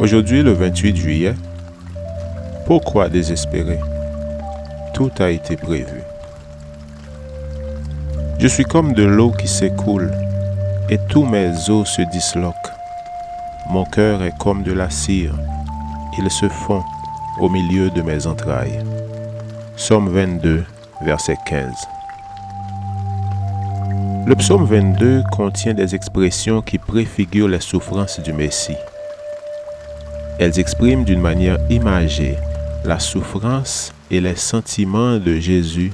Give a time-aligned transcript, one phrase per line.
[0.00, 1.34] Aujourd'hui, le 28 juillet,
[2.66, 3.80] pourquoi désespérer?
[4.94, 6.02] Tout a été prévu.
[8.38, 10.12] Je suis comme de l'eau qui s'écoule
[10.88, 12.70] et tous mes os se disloquent.
[13.70, 15.34] Mon cœur est comme de la cire,
[16.16, 16.84] il se fond
[17.40, 18.78] au milieu de mes entrailles.
[19.76, 20.64] Psaume 22,
[21.02, 21.72] verset 15.
[24.26, 28.76] Le psaume 22 contient des expressions qui préfigurent les souffrances du Messie.
[30.38, 32.36] Elles expriment d'une manière imagée
[32.84, 35.92] la souffrance et les sentiments de Jésus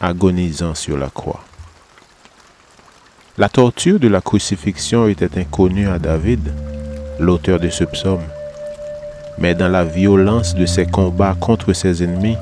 [0.00, 1.44] agonisant sur la croix.
[3.38, 6.52] La torture de la crucifixion était inconnue à David,
[7.20, 8.22] l'auteur de ce psaume.
[9.38, 12.36] Mais dans la violence de ses combats contre ses ennemis,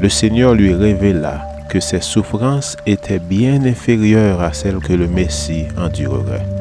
[0.00, 5.66] le Seigneur lui révéla que ses souffrances étaient bien inférieures à celles que le Messie
[5.76, 6.57] endurerait.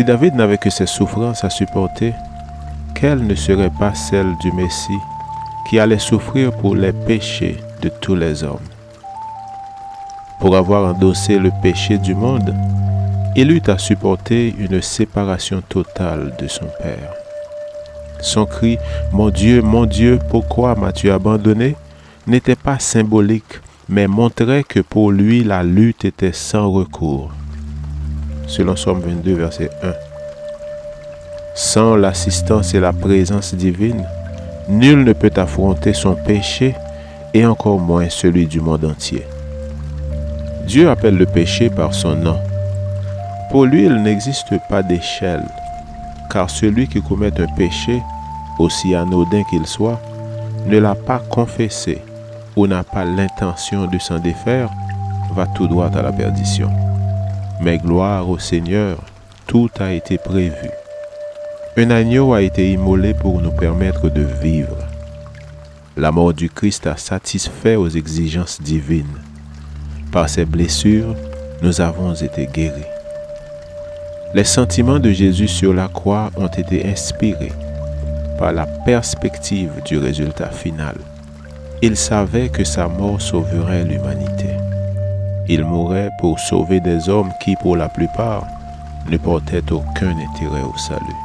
[0.00, 2.14] Si David n'avait que ses souffrances à supporter,
[2.94, 4.98] quelle ne serait pas celle du Messie
[5.68, 8.70] qui allait souffrir pour les péchés de tous les hommes?
[10.40, 12.54] Pour avoir endossé le péché du monde,
[13.36, 17.12] il eut à supporter une séparation totale de son Père.
[18.22, 18.76] Son cri⁇
[19.12, 21.72] Mon Dieu, mon Dieu, pourquoi m'as-tu abandonné?⁇
[22.26, 27.30] n'était pas symbolique, mais montrait que pour lui la lutte était sans recours
[28.50, 29.92] selon Somme 22, verset 1.
[31.54, 34.04] Sans l'assistance et la présence divine,
[34.68, 36.74] nul ne peut affronter son péché
[37.32, 39.24] et encore moins celui du monde entier.
[40.66, 42.38] Dieu appelle le péché par son nom.
[43.50, 45.46] Pour lui, il n'existe pas d'échelle,
[46.28, 48.02] car celui qui commet un péché,
[48.58, 50.00] aussi anodin qu'il soit,
[50.66, 52.02] ne l'a pas confessé
[52.56, 54.68] ou n'a pas l'intention de s'en défaire,
[55.34, 56.70] va tout droit à la perdition.
[57.62, 58.98] Mais gloire au Seigneur,
[59.46, 60.70] tout a été prévu.
[61.76, 64.76] Un agneau a été immolé pour nous permettre de vivre.
[65.96, 69.18] La mort du Christ a satisfait aux exigences divines.
[70.12, 71.14] Par ses blessures,
[71.62, 72.82] nous avons été guéris.
[74.32, 77.52] Les sentiments de Jésus sur la croix ont été inspirés
[78.38, 80.94] par la perspective du résultat final.
[81.82, 84.59] Il savait que sa mort sauverait l'humanité.
[85.52, 88.46] Il mourait pour sauver des hommes qui, pour la plupart,
[89.10, 91.20] ne portaient aucun intérêt au salut.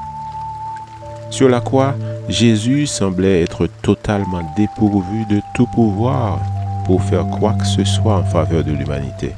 [1.30, 1.94] Sur la croix,
[2.28, 6.40] Jésus semblait être totalement dépourvu de tout pouvoir
[6.88, 9.36] pour faire quoi que ce soit en faveur de l'humanité.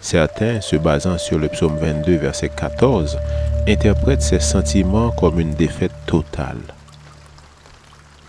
[0.00, 3.18] Certains, se basant sur le psaume 22, verset 14,
[3.66, 6.62] interprètent ces sentiments comme une défaite totale.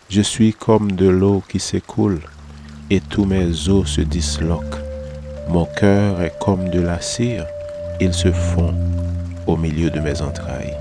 [0.09, 2.21] Je suis comme de l'eau qui s'écoule
[2.89, 4.78] et tous mes os se disloquent.
[5.49, 7.47] Mon cœur est comme de la cire,
[7.99, 8.71] il se fond
[9.47, 10.77] au milieu de mes entrailles.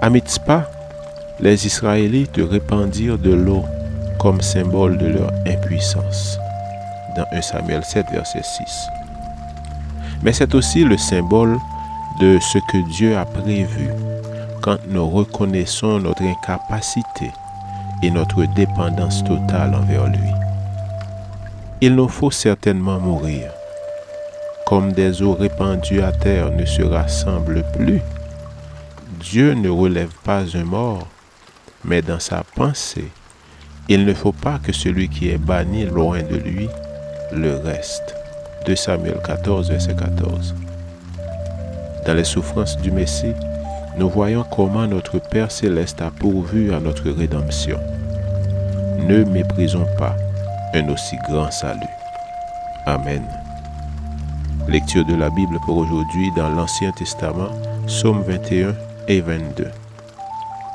[0.00, 0.70] À Mitzpah,
[1.38, 3.62] les Israélites répandirent de l'eau
[4.18, 6.38] comme symbole de leur impuissance.
[7.14, 8.88] Dans 1 Samuel 7, verset 6.
[10.22, 11.58] Mais c'est aussi le symbole
[12.20, 13.90] de ce que Dieu a prévu
[14.62, 17.32] quand nous reconnaissons notre incapacité
[18.02, 20.41] et notre dépendance totale envers lui
[21.84, 23.50] il nous faut certainement mourir.
[24.66, 28.00] Comme des eaux répandues à terre ne se rassemblent plus,
[29.18, 31.08] Dieu ne relève pas un mort,
[31.84, 33.10] mais dans sa pensée,
[33.88, 36.68] il ne faut pas que celui qui est banni loin de lui
[37.32, 38.14] le reste.
[38.66, 40.54] 2 Samuel 14, verset 14.
[42.06, 43.34] Dans les souffrances du Messie,
[43.98, 47.80] nous voyons comment notre Père céleste a pourvu à notre rédemption.
[49.00, 50.14] Ne méprisons pas
[50.74, 51.80] un aussi grand salut.
[52.86, 53.22] Amen.
[54.68, 57.50] Lecture de la Bible pour aujourd'hui dans l'Ancien Testament,
[57.86, 58.74] Psaume 21
[59.08, 59.66] et 22.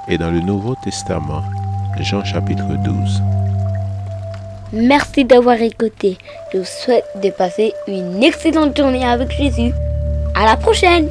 [0.08, 1.44] Et dans le Nouveau Testament,
[2.00, 3.22] Jean chapitre 12.
[4.74, 6.18] Merci d'avoir écouté.
[6.54, 9.72] Je vous souhaite de passer une excellente journée avec Jésus.
[10.36, 11.10] À la prochaine!